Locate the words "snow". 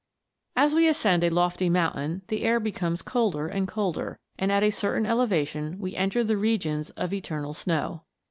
7.53-8.01